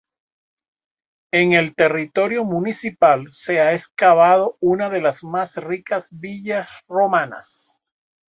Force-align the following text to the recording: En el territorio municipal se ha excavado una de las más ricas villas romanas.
En 1.31 1.53
el 1.53 1.75
territorio 1.75 2.43
municipal 2.43 3.31
se 3.31 3.59
ha 3.59 3.71
excavado 3.73 4.57
una 4.59 4.89
de 4.89 4.99
las 4.99 5.23
más 5.23 5.57
ricas 5.57 6.07
villas 6.11 6.67
romanas. 6.87 7.87